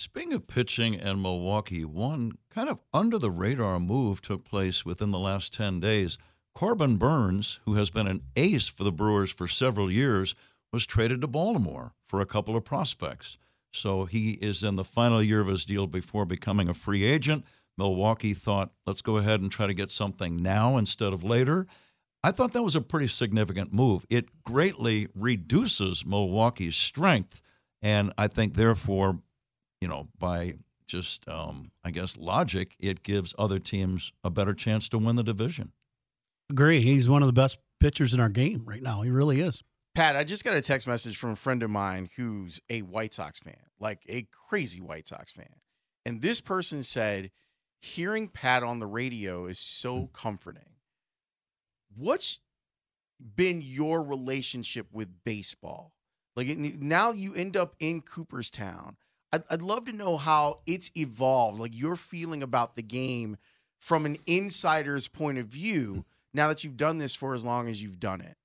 Speaking 0.00 0.32
of 0.32 0.46
pitching 0.46 0.94
and 0.98 1.20
Milwaukee, 1.20 1.84
one 1.84 2.32
kind 2.48 2.70
of 2.70 2.78
under 2.90 3.18
the 3.18 3.30
radar 3.30 3.78
move 3.78 4.22
took 4.22 4.46
place 4.46 4.82
within 4.82 5.10
the 5.10 5.18
last 5.18 5.52
10 5.52 5.78
days. 5.78 6.16
Corbin 6.54 6.96
Burnes, 6.96 7.60
who 7.66 7.74
has 7.74 7.90
been 7.90 8.06
an 8.06 8.22
ace 8.34 8.66
for 8.66 8.82
the 8.82 8.92
Brewers 8.92 9.30
for 9.30 9.46
several 9.46 9.92
years, 9.92 10.34
was 10.72 10.86
traded 10.86 11.20
to 11.20 11.26
Baltimore 11.26 11.92
for 12.06 12.22
a 12.22 12.26
couple 12.26 12.56
of 12.56 12.64
prospects. 12.64 13.36
So 13.74 14.06
he 14.06 14.38
is 14.40 14.62
in 14.62 14.76
the 14.76 14.84
final 14.84 15.22
year 15.22 15.40
of 15.40 15.48
his 15.48 15.66
deal 15.66 15.86
before 15.86 16.24
becoming 16.24 16.70
a 16.70 16.74
free 16.74 17.04
agent. 17.04 17.44
Milwaukee 17.76 18.32
thought, 18.32 18.72
let's 18.86 19.02
go 19.02 19.18
ahead 19.18 19.42
and 19.42 19.52
try 19.52 19.66
to 19.66 19.74
get 19.74 19.90
something 19.90 20.38
now 20.38 20.78
instead 20.78 21.12
of 21.12 21.24
later. 21.24 21.66
I 22.24 22.30
thought 22.30 22.54
that 22.54 22.62
was 22.62 22.74
a 22.74 22.80
pretty 22.80 23.08
significant 23.08 23.70
move. 23.70 24.06
It 24.08 24.44
greatly 24.44 25.08
reduces 25.14 26.06
Milwaukee's 26.06 26.76
strength. 26.76 27.42
And 27.82 28.14
I 28.16 28.28
think, 28.28 28.54
therefore, 28.54 29.20
you 29.80 29.88
know, 29.88 30.08
by 30.18 30.54
just, 30.86 31.28
um, 31.28 31.70
I 31.84 31.90
guess, 31.90 32.16
logic, 32.16 32.74
it 32.78 33.02
gives 33.02 33.34
other 33.38 33.58
teams 33.58 34.12
a 34.24 34.30
better 34.30 34.54
chance 34.54 34.88
to 34.90 34.98
win 34.98 35.16
the 35.16 35.22
division. 35.22 35.72
Agree. 36.50 36.80
He's 36.80 37.08
one 37.08 37.22
of 37.22 37.26
the 37.26 37.32
best 37.32 37.58
pitchers 37.78 38.12
in 38.12 38.20
our 38.20 38.28
game 38.28 38.64
right 38.64 38.82
now. 38.82 39.02
He 39.02 39.10
really 39.10 39.40
is. 39.40 39.62
Pat, 39.94 40.16
I 40.16 40.24
just 40.24 40.44
got 40.44 40.56
a 40.56 40.60
text 40.60 40.86
message 40.86 41.16
from 41.16 41.30
a 41.30 41.36
friend 41.36 41.62
of 41.62 41.70
mine 41.70 42.08
who's 42.16 42.60
a 42.68 42.80
White 42.80 43.14
Sox 43.14 43.38
fan, 43.38 43.56
like 43.78 44.02
a 44.08 44.26
crazy 44.48 44.80
White 44.80 45.08
Sox 45.08 45.32
fan. 45.32 45.60
And 46.04 46.22
this 46.22 46.40
person 46.40 46.82
said, 46.82 47.30
hearing 47.80 48.28
Pat 48.28 48.62
on 48.62 48.78
the 48.78 48.86
radio 48.86 49.46
is 49.46 49.58
so 49.58 50.08
comforting. 50.12 50.76
What's 51.96 52.40
been 53.36 53.62
your 53.62 54.02
relationship 54.02 54.86
with 54.92 55.24
baseball? 55.24 55.92
Like 56.36 56.48
now 56.56 57.12
you 57.12 57.34
end 57.34 57.56
up 57.56 57.74
in 57.80 58.00
Cooperstown. 58.00 58.96
I'd, 59.32 59.42
I'd 59.50 59.62
love 59.62 59.84
to 59.86 59.92
know 59.92 60.16
how 60.16 60.56
it's 60.66 60.90
evolved, 60.96 61.58
like 61.58 61.78
your 61.78 61.96
feeling 61.96 62.42
about 62.42 62.74
the 62.74 62.82
game 62.82 63.36
from 63.80 64.06
an 64.06 64.16
insider's 64.26 65.08
point 65.08 65.38
of 65.38 65.46
view 65.46 66.04
now 66.34 66.48
that 66.48 66.64
you've 66.64 66.76
done 66.76 66.98
this 66.98 67.14
for 67.14 67.34
as 67.34 67.44
long 67.44 67.68
as 67.68 67.82
you've 67.82 68.00
done 68.00 68.20
it. 68.20 68.36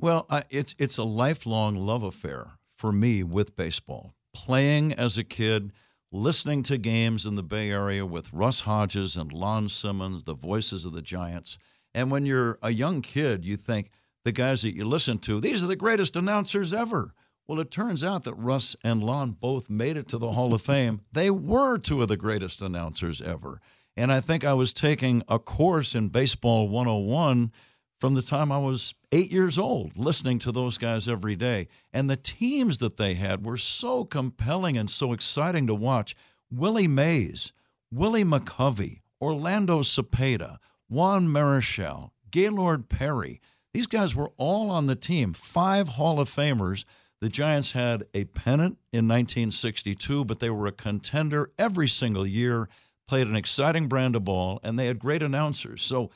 Well, 0.00 0.26
uh, 0.28 0.42
it's 0.50 0.74
it's 0.78 0.98
a 0.98 1.04
lifelong 1.04 1.76
love 1.76 2.02
affair 2.02 2.58
for 2.76 2.92
me 2.92 3.22
with 3.22 3.56
baseball. 3.56 4.12
Playing 4.34 4.92
as 4.92 5.16
a 5.16 5.24
kid, 5.24 5.72
listening 6.10 6.62
to 6.64 6.76
games 6.76 7.24
in 7.24 7.36
the 7.36 7.42
Bay 7.42 7.70
Area 7.70 8.04
with 8.04 8.32
Russ 8.32 8.60
Hodges 8.60 9.16
and 9.16 9.32
Lon 9.32 9.68
Simmons, 9.68 10.24
the 10.24 10.34
voices 10.34 10.84
of 10.84 10.92
the 10.92 11.02
Giants. 11.02 11.56
And 11.94 12.10
when 12.10 12.26
you're 12.26 12.58
a 12.60 12.70
young 12.70 13.00
kid, 13.00 13.44
you 13.44 13.56
think 13.56 13.90
the 14.24 14.32
guys 14.32 14.62
that 14.62 14.74
you 14.74 14.84
listen 14.84 15.18
to, 15.20 15.40
these 15.40 15.62
are 15.62 15.68
the 15.68 15.76
greatest 15.76 16.16
announcers 16.16 16.74
ever. 16.74 17.14
Well, 17.46 17.60
it 17.60 17.70
turns 17.70 18.02
out 18.02 18.24
that 18.24 18.34
Russ 18.34 18.74
and 18.82 19.04
Lon 19.04 19.32
both 19.32 19.68
made 19.68 19.98
it 19.98 20.08
to 20.08 20.18
the 20.18 20.32
Hall 20.32 20.54
of 20.54 20.62
Fame. 20.62 21.02
They 21.12 21.30
were 21.30 21.76
two 21.76 22.00
of 22.00 22.08
the 22.08 22.16
greatest 22.16 22.62
announcers 22.62 23.20
ever. 23.20 23.60
And 23.96 24.10
I 24.10 24.20
think 24.20 24.44
I 24.44 24.54
was 24.54 24.72
taking 24.72 25.22
a 25.28 25.38
course 25.38 25.94
in 25.94 26.08
Baseball 26.08 26.68
101 26.68 27.52
from 28.00 28.14
the 28.14 28.22
time 28.22 28.50
I 28.50 28.58
was 28.58 28.94
eight 29.12 29.30
years 29.30 29.58
old, 29.58 29.96
listening 29.96 30.38
to 30.40 30.52
those 30.52 30.78
guys 30.78 31.06
every 31.06 31.36
day. 31.36 31.68
And 31.92 32.08
the 32.08 32.16
teams 32.16 32.78
that 32.78 32.96
they 32.96 33.14
had 33.14 33.44
were 33.44 33.56
so 33.56 34.04
compelling 34.04 34.76
and 34.76 34.90
so 34.90 35.12
exciting 35.12 35.66
to 35.66 35.74
watch. 35.74 36.16
Willie 36.50 36.88
Mays, 36.88 37.52
Willie 37.92 38.24
McCovey, 38.24 39.00
Orlando 39.20 39.80
Cepeda, 39.80 40.58
Juan 40.88 41.28
Marichal, 41.28 42.10
Gaylord 42.30 42.88
Perry. 42.88 43.40
These 43.72 43.86
guys 43.86 44.14
were 44.14 44.32
all 44.36 44.70
on 44.70 44.86
the 44.86 44.96
team, 44.96 45.32
five 45.32 45.88
Hall 45.90 46.20
of 46.20 46.28
Famers. 46.28 46.84
The 47.24 47.30
Giants 47.30 47.72
had 47.72 48.04
a 48.12 48.24
pennant 48.24 48.76
in 48.92 49.08
1962, 49.08 50.26
but 50.26 50.40
they 50.40 50.50
were 50.50 50.66
a 50.66 50.72
contender 50.72 51.50
every 51.58 51.88
single 51.88 52.26
year, 52.26 52.68
played 53.08 53.26
an 53.26 53.34
exciting 53.34 53.88
brand 53.88 54.14
of 54.14 54.24
ball, 54.24 54.60
and 54.62 54.78
they 54.78 54.88
had 54.88 54.98
great 54.98 55.22
announcers. 55.22 55.80
So 55.80 56.10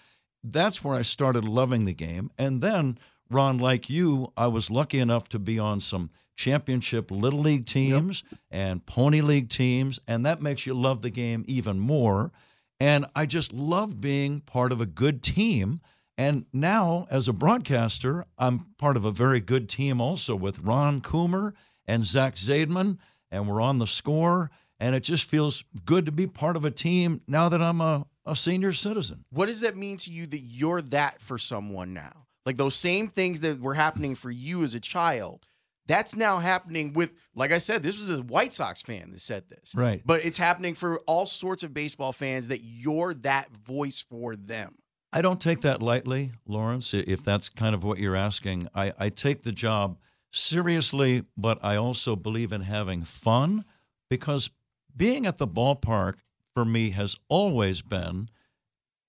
that's 0.45 0.85
where 0.85 0.95
I 0.95 1.01
started 1.01 1.47
loving 1.47 1.87
the 1.87 1.95
game. 1.95 2.31
And 2.37 2.61
then, 2.61 2.99
Ron, 3.31 3.57
like 3.57 3.89
you, 3.89 4.35
I 4.37 4.49
was 4.49 4.71
lucky 4.71 4.99
enough 4.99 5.31
to 5.31 5.39
be 5.39 5.59
on 5.59 5.81
some 5.81 6.11
championship 6.37 7.11
little 7.11 7.41
league 7.41 7.65
teams 7.65 8.23
yep. 8.31 8.41
and 8.51 8.85
pony 8.85 9.23
league 9.23 9.49
teams, 9.49 9.99
and 10.07 10.27
that 10.27 10.43
makes 10.43 10.67
you 10.67 10.75
love 10.75 11.01
the 11.01 11.09
game 11.09 11.43
even 11.49 11.79
more. 11.79 12.33
And 12.79 13.07
I 13.15 13.25
just 13.25 13.55
loved 13.55 13.99
being 13.99 14.41
part 14.43 14.73
of 14.73 14.83
a 14.83 14.87
good 14.87 15.23
team. 15.23 15.81
And 16.19 16.47
now, 16.53 17.07
as 17.11 17.29
a 17.29 17.33
broadcaster, 17.33 18.27
I'm 18.37 18.67
part 18.77 18.97
of 18.97 19.05
a 19.05 19.13
very 19.13 19.39
good 19.39 19.69
team 19.69 20.01
also 20.01 20.35
with 20.35 20.59
Ron 20.59 21.01
Coomer 21.01 21.53
and 21.87 22.05
Zach 22.05 22.35
Zaidman, 22.35 22.99
and 23.31 23.49
we're 23.49 23.61
on 23.61 23.79
the 23.79 23.87
score. 23.87 24.51
And 24.81 24.95
it 24.95 25.05
just 25.05 25.25
feels 25.25 25.65
good 25.85 26.07
to 26.07 26.13
be 26.13 26.27
part 26.27 26.57
of 26.57 26.65
a 26.65 26.71
team 26.71 27.23
now 27.27 27.49
that 27.49 27.63
I'm 27.63 27.81
a, 27.81 28.07
a 28.27 28.37
senior 28.37 28.73
citizen. 28.73 29.25
What 29.31 29.47
does 29.47 29.61
that 29.61 29.77
mean 29.77 29.97
to 29.99 30.11
you 30.11 30.27
that 30.27 30.41
you're 30.41 30.83
that 30.83 31.21
for 31.21 31.39
someone 31.39 31.95
now? 31.95 32.27
Like 32.45 32.57
those 32.57 32.75
same 32.75 33.09
things 33.09 33.41
that 33.43 33.61
were 33.61 33.75
happening 33.75 34.15
for 34.15 34.31
you 34.31 34.63
as 34.63 34.75
a 34.75 34.81
child, 34.81 35.47
that's 35.87 36.17
now 36.17 36.39
happening 36.39 36.93
with, 36.93 37.13
like 37.35 37.51
I 37.51 37.59
said, 37.59 37.83
this 37.83 37.99
was 37.99 38.11
a 38.11 38.23
White 38.23 38.55
Sox 38.55 38.83
fan 38.83 39.11
that 39.11 39.21
said 39.21 39.45
this. 39.49 39.75
Right. 39.75 40.03
But 40.05 40.25
it's 40.25 40.39
happening 40.39 40.75
for 40.75 41.01
all 41.07 41.27
sorts 41.27 41.63
of 41.63 41.73
baseball 41.73 42.13
fans 42.13 42.49
that 42.49 42.61
you're 42.63 43.15
that 43.15 43.51
voice 43.51 44.01
for 44.01 44.37
them. 44.37 44.77
I 45.13 45.23
don't 45.23 45.41
take 45.41 45.63
that 45.63 45.83
lightly, 45.83 46.33
Laurence, 46.47 46.93
if 46.93 47.25
that's 47.25 47.49
kind 47.49 47.75
of 47.75 47.83
what 47.83 47.99
you're 47.99 48.17
asking. 48.17 48.69
I, 48.75 48.93
I 48.99 49.09
take 49.09 49.43
the 49.43 49.53
job 49.53 49.99
seriously, 50.33 51.25
but 51.37 51.59
I 51.63 51.77
also 51.77 52.15
believe 52.15 52.53
in 52.53 52.61
having 52.61 53.05
fun 53.05 53.65
because 54.11 54.51
being 54.95 55.27
at 55.27 55.39
the 55.39 55.47
ballpark 55.47 56.17
for 56.55 56.65
me 56.65 56.91
has 56.91 57.17
always 57.29 57.81
been 57.81 58.29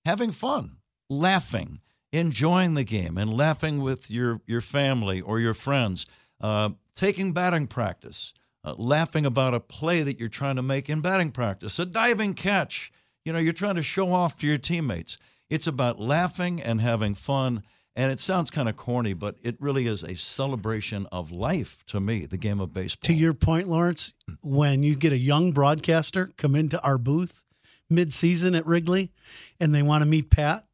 having 0.06 0.32
fun, 0.32 0.76
laughing, 1.10 1.80
enjoying 2.12 2.74
the 2.74 2.84
game, 2.84 3.18
and 3.18 3.32
laughing 3.32 3.82
with 3.82 4.10
your, 4.10 4.40
your 4.46 4.62
family 4.62 5.20
or 5.20 5.38
your 5.38 5.54
friends, 5.54 6.06
uh, 6.40 6.70
taking 6.94 7.32
batting 7.32 7.66
practice, 7.66 8.32
uh, 8.64 8.74
laughing 8.78 9.26
about 9.26 9.52
a 9.52 9.60
play 9.60 10.02
that 10.02 10.18
you're 10.18 10.28
trying 10.28 10.56
to 10.56 10.62
make 10.62 10.88
in 10.88 11.00
batting 11.00 11.30
practice, 11.30 11.78
a 11.78 11.84
diving 11.84 12.32
catch. 12.34 12.90
You 13.24 13.34
know, 13.34 13.38
you're 13.38 13.52
trying 13.52 13.74
to 13.74 13.82
show 13.82 14.12
off 14.12 14.36
to 14.38 14.46
your 14.46 14.56
teammates. 14.56 15.18
It's 15.50 15.66
about 15.66 16.00
laughing 16.00 16.62
and 16.62 16.80
having 16.80 17.14
fun. 17.14 17.62
And 17.96 18.12
it 18.12 18.20
sounds 18.20 18.50
kind 18.50 18.68
of 18.68 18.76
corny, 18.76 19.12
but 19.12 19.36
it 19.42 19.56
really 19.60 19.86
is 19.86 20.04
a 20.04 20.14
celebration 20.14 21.06
of 21.10 21.32
life 21.32 21.82
to 21.88 22.00
me, 22.00 22.24
the 22.24 22.38
game 22.38 22.60
of 22.60 22.72
baseball. 22.72 23.08
To 23.08 23.12
your 23.12 23.34
point, 23.34 23.68
Laurence, 23.68 24.14
when 24.42 24.82
you 24.84 24.94
get 24.94 25.12
a 25.12 25.18
young 25.18 25.50
broadcaster 25.50 26.30
come 26.38 26.54
into 26.54 26.80
our 26.82 26.96
booth 26.96 27.42
mid-season 27.90 28.54
at 28.54 28.64
Wrigley 28.64 29.10
and 29.58 29.74
they 29.74 29.82
want 29.82 30.02
to 30.02 30.06
meet 30.06 30.30
Pat, 30.30 30.64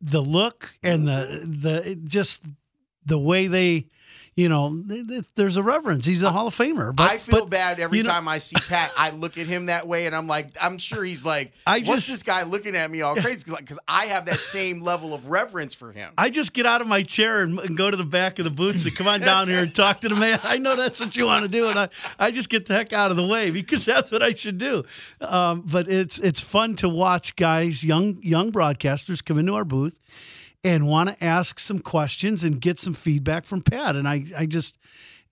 the 0.00 0.20
look 0.20 0.74
and 0.82 1.08
the 1.08 1.44
the 1.46 2.00
just 2.04 2.44
the 3.04 3.18
way 3.18 3.46
they 3.46 3.86
you 4.36 4.48
know, 4.48 4.82
there's 5.36 5.56
a 5.56 5.62
reverence. 5.62 6.04
He's 6.04 6.22
a 6.22 6.30
Hall 6.32 6.48
of 6.48 6.54
Famer. 6.54 6.94
But 6.94 7.10
I 7.10 7.18
feel 7.18 7.40
but, 7.40 7.50
bad 7.50 7.78
every 7.78 7.98
you 7.98 8.04
know, 8.04 8.10
time 8.10 8.26
I 8.26 8.38
see 8.38 8.56
Pat. 8.68 8.92
I 8.98 9.10
look 9.10 9.38
at 9.38 9.46
him 9.46 9.66
that 9.66 9.86
way, 9.86 10.06
and 10.06 10.14
I'm 10.14 10.26
like, 10.26 10.50
I'm 10.60 10.78
sure 10.78 11.04
he's 11.04 11.24
like, 11.24 11.52
I 11.66 11.80
what's 11.80 12.06
just- 12.06 12.08
this 12.08 12.22
guy 12.24 12.42
looking 12.42 12.74
at 12.74 12.90
me 12.90 13.00
all 13.02 13.14
crazy? 13.14 13.52
Because 13.56 13.78
I 13.86 14.06
have 14.06 14.26
that 14.26 14.40
same 14.40 14.80
level 14.80 15.14
of 15.14 15.28
reverence 15.28 15.74
for 15.74 15.92
him. 15.92 16.12
I 16.18 16.30
just 16.30 16.52
get 16.52 16.66
out 16.66 16.80
of 16.80 16.88
my 16.88 17.04
chair 17.04 17.42
and, 17.42 17.58
and 17.60 17.76
go 17.76 17.90
to 17.90 17.96
the 17.96 18.04
back 18.04 18.40
of 18.40 18.44
the 18.44 18.50
booth 18.50 18.84
and 18.84 18.94
come 18.96 19.06
on 19.06 19.20
down 19.20 19.48
here 19.48 19.62
and 19.62 19.74
talk 19.74 20.00
to 20.00 20.08
the 20.08 20.16
man. 20.16 20.40
I 20.42 20.58
know 20.58 20.74
that's 20.74 21.00
what 21.00 21.16
you 21.16 21.26
want 21.26 21.44
to 21.44 21.48
do, 21.48 21.68
and 21.68 21.78
I, 21.78 21.88
I 22.18 22.30
just 22.32 22.48
get 22.48 22.66
the 22.66 22.74
heck 22.74 22.92
out 22.92 23.12
of 23.12 23.16
the 23.16 23.26
way 23.26 23.50
because 23.50 23.84
that's 23.84 24.10
what 24.10 24.22
I 24.22 24.34
should 24.34 24.58
do. 24.58 24.84
Um, 25.20 25.64
but 25.70 25.88
it's 25.88 26.18
it's 26.18 26.40
fun 26.40 26.74
to 26.76 26.88
watch 26.88 27.36
guys, 27.36 27.84
young 27.84 28.18
young 28.20 28.50
broadcasters, 28.50 29.24
come 29.24 29.38
into 29.38 29.54
our 29.54 29.64
booth 29.64 29.98
and 30.64 30.88
want 30.88 31.10
to 31.10 31.24
ask 31.24 31.60
some 31.60 31.78
questions 31.78 32.42
and 32.42 32.60
get 32.60 32.78
some 32.78 32.94
feedback 32.94 33.44
from 33.44 33.62
Pat. 33.62 33.94
And 33.94 34.08
I, 34.08 34.24
I 34.36 34.46
just, 34.46 34.78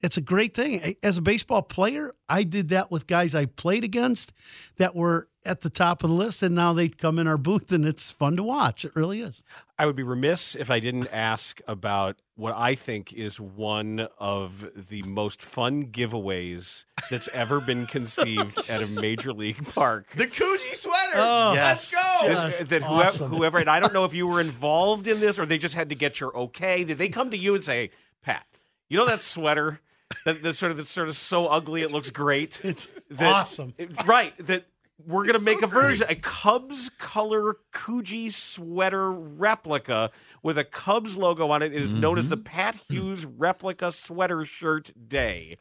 it's 0.03 0.17
a 0.17 0.21
great 0.21 0.55
thing. 0.55 0.95
As 1.03 1.17
a 1.17 1.23
baseball 1.23 1.62
player, 1.62 2.12
I 2.29 2.43
did 2.43 2.69
that 2.71 2.91
with 2.91 3.07
guys 3.07 3.35
I 3.35 3.47
played 3.47 3.85
against 3.85 4.33
that 4.77 4.95
were 4.97 5.29
at 5.45 5.62
the 5.62 5.71
top 5.71 6.05
of 6.05 6.11
the 6.11 6.15
list, 6.17 6.43
and 6.43 6.55
now 6.55 6.73
they 6.73 6.88
come 6.88 7.19
in 7.19 7.27
our 7.27 7.37
booth, 7.38 7.73
and 7.73 7.85
it's 7.85 8.11
fun 8.11 8.37
to 8.37 8.43
watch. 8.43 8.85
It 8.85 8.95
really 8.95 9.21
is. 9.21 9.43
I 9.79 9.87
would 9.87 9.97
be 9.97 10.03
remiss 10.05 10.55
if 10.55 10.71
I 10.71 10.79
didn't 10.79 11.09
ask 11.12 11.61
about 11.67 12.17
what 12.37 12.55
I 12.57 12.75
think 12.77 13.12
is 13.12 13.41
one 13.41 14.07
of 14.19 14.88
the 14.88 15.03
most 15.03 15.43
fun 15.43 15.87
giveaways 15.87 16.85
that's 17.11 17.29
ever 17.33 17.61
been 17.61 17.87
conceived 17.87 18.59
at 18.59 18.83
a 18.83 19.01
major 19.01 19.33
league 19.33 19.67
park. 19.73 20.07
The 20.11 20.27
Coogi 20.27 20.75
sweater. 20.75 21.15
Oh, 21.17 21.53
Let's 21.57 21.91
go. 21.91 22.29
This- 22.29 22.61
that 22.61 22.83
whoever, 22.83 23.05
awesome. 23.05 23.31
whoever, 23.31 23.59
and 23.59 23.69
I 23.71 23.81
don't 23.81 23.93
know 23.93 24.05
if 24.05 24.15
you 24.15 24.27
were 24.29 24.41
involved 24.41 25.07
in 25.09 25.19
this 25.21 25.38
or 25.38 25.47
they 25.47 25.59
just 25.59 25.75
had 25.75 25.88
to 25.88 25.95
get 25.97 26.21
your 26.21 26.37
okay. 26.37 26.85
Did 26.85 26.99
they 26.99 27.09
come 27.09 27.31
to 27.31 27.37
you 27.37 27.55
and 27.57 27.65
say, 27.65 27.91
Pat, 28.23 28.47
you 28.88 28.97
know 28.97 29.07
that 29.07 29.23
sweater 29.23 29.81
that, 30.25 30.42
that's 30.42 30.59
sort 30.59 30.72
of 30.72 30.79
that's 30.79 30.90
sort 30.90 31.09
of 31.09 31.16
so 31.16 31.46
ugly 31.46 31.83
it 31.83 31.90
looks 31.90 32.11
great? 32.11 32.61
It's 32.64 32.88
That- 33.11 33.33
awesome. 33.33 33.75
right? 34.07 34.35
That 34.46 34.64
we're 35.07 35.27
gonna 35.27 35.40
make 35.40 35.62
a 35.62 35.66
version, 35.66 36.07
a 36.09 36.14
Cubs 36.14 36.88
color 36.90 37.57
Coogi 37.72 38.31
sweater 38.31 39.11
replica 39.11 40.11
with 40.42 40.59
a 40.59 40.64
Cubs 40.64 41.16
logo 41.16 41.51
on 41.51 41.62
it. 41.62 41.72
It 41.72 41.83
is 41.83 41.94
known 41.94 42.18
as 42.18 42.29
the 42.29 42.37
mm-hmm. 42.37 42.44
Pat 42.44 42.79
Hughes 42.88 43.25
replica 43.25 43.90
sweater 43.90 44.44
shirt 44.44 44.92
day, 45.09 45.59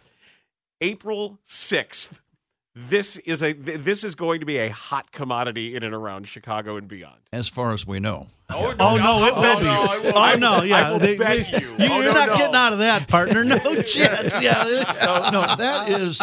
April 0.79 1.39
sixth. 1.43 2.21
This 2.73 3.17
is 3.17 3.43
a 3.43 3.53
th- 3.53 3.79
this 3.81 4.05
is 4.05 4.15
going 4.15 4.39
to 4.39 4.45
be 4.45 4.55
a 4.57 4.69
hot 4.69 5.11
commodity 5.11 5.75
in 5.75 5.83
and 5.83 5.93
around 5.93 6.25
Chicago 6.25 6.77
and 6.77 6.87
beyond. 6.87 7.17
As 7.33 7.49
far 7.49 7.73
as 7.73 7.85
we 7.85 7.99
know. 7.99 8.27
Oh 8.49 8.73
Oh 8.79 8.95
no, 8.95 9.25
it 9.25 9.35
will 9.35 9.59
be. 9.59 9.65
no, 9.65 9.83
it 9.91 10.03
will 10.05 10.17
oh 10.17 10.35
no, 10.37 10.61
yeah. 10.63 10.87
I 10.87 10.91
will 10.91 10.99
They- 10.99 11.17
bet 11.17 11.51
they- 11.51 11.59
you. 11.59 11.67
you 11.67 11.87
Oh, 11.91 11.99
are 11.99 12.03
no, 12.03 12.13
not 12.13 12.27
no. 12.29 12.37
getting 12.37 12.55
out 12.55 12.71
of 12.71 12.79
that, 12.79 13.09
partner. 13.09 13.43
No 13.43 13.57
chance. 13.81 14.41
Yeah. 14.41 14.93
So 14.93 15.29
no, 15.31 15.53
that 15.57 15.89
is 15.89 16.21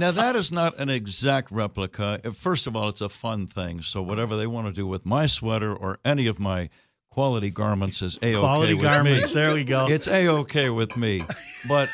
now 0.00 0.10
that 0.10 0.34
is 0.34 0.50
not 0.50 0.76
an 0.80 0.88
exact 0.90 1.52
replica. 1.52 2.18
First 2.34 2.66
of 2.66 2.74
all, 2.74 2.88
it's 2.88 3.00
a 3.00 3.08
fun 3.08 3.46
thing. 3.46 3.82
So 3.82 4.02
whatever 4.02 4.36
they 4.36 4.48
want 4.48 4.66
to 4.66 4.72
do 4.72 4.88
with 4.88 5.06
my 5.06 5.26
sweater 5.26 5.72
or 5.72 6.00
any 6.04 6.26
of 6.26 6.40
my 6.40 6.70
quality 7.08 7.50
garments 7.50 8.02
is 8.02 8.16
a 8.20 8.30
okay 8.30 8.38
Quality 8.40 8.74
with 8.74 8.82
garments. 8.82 9.32
me. 9.32 9.40
There 9.40 9.54
we 9.54 9.62
go. 9.62 9.86
It's 9.86 10.08
a 10.08 10.26
okay 10.26 10.70
with 10.70 10.96
me. 10.96 11.24
But 11.68 11.88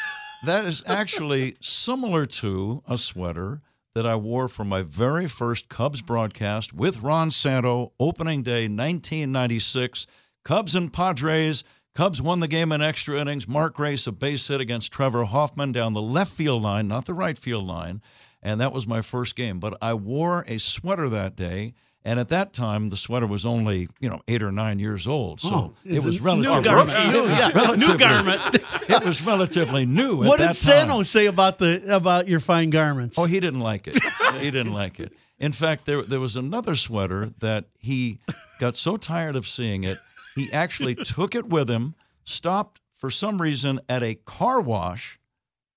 that 0.46 0.64
is 0.64 0.82
actually 0.86 1.56
similar 1.60 2.24
to 2.24 2.82
a 2.88 2.96
sweater 2.96 3.60
that 3.94 4.06
I 4.06 4.16
wore 4.16 4.48
for 4.48 4.64
my 4.64 4.82
very 4.82 5.26
first 5.26 5.68
Cubs 5.68 6.00
broadcast 6.00 6.72
with 6.72 7.02
Ron 7.02 7.30
Santo, 7.30 7.92
opening 7.98 8.42
day 8.42 8.62
1996. 8.62 10.06
Cubs 10.44 10.74
and 10.74 10.92
Padres. 10.92 11.64
Cubs 11.94 12.22
won 12.22 12.40
the 12.40 12.48
game 12.48 12.70
in 12.70 12.80
extra 12.80 13.20
innings. 13.20 13.48
Mark 13.48 13.74
Grace, 13.74 14.06
a 14.06 14.12
base 14.12 14.46
hit 14.46 14.60
against 14.60 14.92
Trevor 14.92 15.24
Hoffman 15.24 15.72
down 15.72 15.92
the 15.92 16.00
left 16.00 16.32
field 16.32 16.62
line, 16.62 16.86
not 16.86 17.06
the 17.06 17.14
right 17.14 17.36
field 17.36 17.66
line. 17.66 18.00
And 18.42 18.60
that 18.60 18.72
was 18.72 18.86
my 18.86 19.02
first 19.02 19.34
game. 19.34 19.58
But 19.58 19.76
I 19.82 19.94
wore 19.94 20.44
a 20.46 20.58
sweater 20.58 21.08
that 21.08 21.36
day. 21.36 21.74
And 22.04 22.18
at 22.18 22.28
that 22.28 22.54
time, 22.54 22.88
the 22.88 22.96
sweater 22.96 23.26
was 23.26 23.44
only, 23.44 23.88
you 24.00 24.08
know, 24.08 24.20
eight 24.26 24.42
or 24.42 24.50
nine 24.50 24.78
years 24.78 25.06
old. 25.06 25.40
So 25.40 25.48
Oh, 25.52 25.74
it 25.84 26.02
was 26.02 26.18
relatively 26.20 26.56
new 26.56 26.64
garment. 26.64 26.98
it 26.98 27.12
New- 27.12 27.20
was 27.22 27.38
yeah, 27.38 27.48
new 27.48 27.54
relatively- 27.54 27.96
garment. 27.98 28.54
it 28.88 29.04
was 29.04 29.26
relatively 29.26 29.86
new. 29.86 30.16
What 30.16 30.40
at 30.40 30.52
did 30.54 30.56
that 30.66 30.88
time. 30.88 31.04
Say 31.04 31.26
about 31.26 31.58
the 31.58 31.94
about 31.94 32.26
your 32.26 32.40
fine 32.40 32.70
garments? 32.70 33.18
Oh, 33.18 33.26
he 33.26 33.38
didn't 33.38 33.60
like 33.60 33.86
it. 33.86 33.98
He 34.38 34.50
didn't 34.50 34.72
like 34.72 34.98
it. 34.98 35.12
In 35.38 35.52
fact, 35.52 35.84
there 35.84 36.00
there 36.02 36.20
was 36.20 36.36
another 36.36 36.74
sweater 36.74 37.32
that 37.40 37.66
he 37.78 38.18
got 38.58 38.76
so 38.76 38.96
tired 38.96 39.36
of 39.36 39.46
seeing 39.46 39.84
it, 39.84 39.98
he 40.34 40.50
actually 40.52 40.94
took 41.04 41.34
it 41.34 41.48
with 41.48 41.68
him, 41.68 41.94
stopped 42.24 42.80
for 42.94 43.10
some 43.10 43.40
reason 43.42 43.78
at 43.90 44.02
a 44.02 44.14
car 44.14 44.60
wash, 44.60 45.18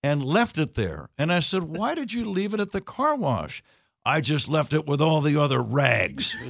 and 0.02 0.24
left 0.24 0.58
it 0.58 0.76
there. 0.76 1.10
And 1.18 1.34
I 1.34 1.40
said, 1.40 1.64
"Why 1.64 1.96
did 1.96 2.14
you 2.14 2.30
leave 2.30 2.54
it 2.54 2.60
at 2.62 2.72
the 2.72 2.82
car 2.82 3.14
wash?" 3.16 3.62
I 4.06 4.22
just 4.22 4.50
left 4.50 4.74
it 4.74 4.86
with 4.86 5.02
all 5.02 5.22
the 5.22 5.38
other 5.38 5.62
rags. 5.62 6.36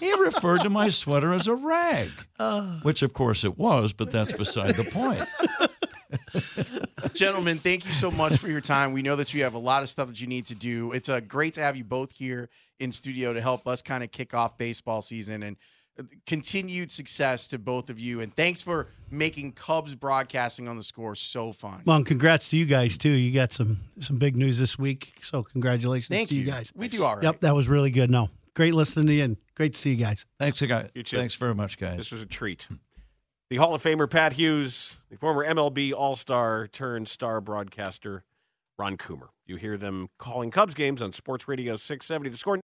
He 0.00 0.12
referred 0.12 0.60
to 0.60 0.70
my 0.70 0.88
sweater 0.90 1.32
as 1.32 1.46
a 1.48 1.54
rag, 1.54 2.08
which 2.82 3.02
of 3.02 3.12
course 3.14 3.44
it 3.44 3.56
was, 3.58 3.94
but 3.94 4.12
that's 4.12 4.32
beside 4.32 4.74
the 4.74 4.84
point. 4.84 5.22
Gentlemen, 7.14 7.58
thank 7.58 7.86
you 7.86 7.92
so 7.92 8.10
much 8.10 8.36
for 8.36 8.48
your 8.48 8.60
time. 8.60 8.92
We 8.92 9.02
know 9.02 9.16
that 9.16 9.32
you 9.32 9.42
have 9.44 9.54
a 9.54 9.58
lot 9.58 9.82
of 9.82 9.88
stuff 9.88 10.08
that 10.08 10.20
you 10.20 10.26
need 10.26 10.46
to 10.46 10.54
do. 10.54 10.92
It's 10.92 11.08
uh, 11.08 11.20
great 11.20 11.54
to 11.54 11.60
have 11.62 11.76
you 11.76 11.84
both 11.84 12.12
here 12.12 12.50
in 12.78 12.92
studio 12.92 13.32
to 13.32 13.40
help 13.40 13.66
us 13.66 13.80
kind 13.80 14.04
of 14.04 14.10
kick 14.10 14.34
off 14.34 14.58
baseball 14.58 15.00
season 15.00 15.42
and 15.42 15.56
continued 16.26 16.90
success 16.90 17.48
to 17.48 17.58
both 17.58 17.90
of 17.90 17.98
you. 17.98 18.20
And 18.20 18.34
thanks 18.34 18.62
for 18.62 18.88
making 19.10 19.52
Cubs 19.52 19.94
broadcasting 19.94 20.68
on 20.68 20.76
the 20.76 20.82
score 20.82 21.14
so 21.14 21.52
fun. 21.52 21.82
Well, 21.84 21.96
and 21.96 22.06
congrats 22.06 22.48
to 22.48 22.56
you 22.56 22.66
guys 22.66 22.96
too. 22.98 23.10
You 23.10 23.32
got 23.32 23.52
some 23.52 23.78
some 23.98 24.18
big 24.18 24.36
news 24.36 24.58
this 24.58 24.78
week, 24.78 25.14
so 25.22 25.42
congratulations 25.42 26.08
Thank 26.08 26.28
to 26.30 26.34
you. 26.34 26.42
you. 26.42 26.46
guys. 26.46 26.72
We 26.74 26.88
do 26.88 27.04
all 27.04 27.14
right. 27.16 27.24
Yep, 27.24 27.40
that 27.40 27.54
was 27.54 27.68
really 27.68 27.90
good. 27.90 28.10
No, 28.10 28.30
great 28.54 28.74
listening 28.74 29.06
to 29.06 29.12
you, 29.14 29.24
and 29.24 29.36
great 29.54 29.72
to 29.74 29.78
see 29.78 29.90
you 29.90 29.96
guys. 29.96 30.26
Thanks, 30.38 30.60
guys. 30.60 30.90
You 30.94 31.02
too. 31.02 31.16
Thanks 31.16 31.34
very 31.34 31.54
much, 31.54 31.78
guys. 31.78 31.96
This 31.96 32.12
was 32.12 32.22
a 32.22 32.26
treat. 32.26 32.68
The 33.48 33.58
Hall 33.58 33.74
of 33.76 33.82
Famer 33.82 34.10
Pat 34.10 34.32
Hughes, 34.32 34.96
the 35.08 35.16
former 35.16 35.44
MLB 35.44 35.92
All 35.92 36.16
Star 36.16 36.66
turned 36.66 37.06
star 37.06 37.40
broadcaster 37.40 38.24
Ron 38.78 38.96
Coomer. 38.96 39.28
You 39.46 39.56
hear 39.56 39.78
them 39.78 40.08
calling 40.18 40.50
Cubs 40.50 40.74
games 40.74 41.00
on 41.00 41.12
Sports 41.12 41.46
Radio 41.46 41.76
670. 41.76 42.30
The 42.30 42.36
score. 42.36 42.58